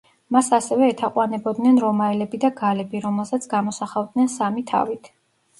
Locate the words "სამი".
4.39-4.65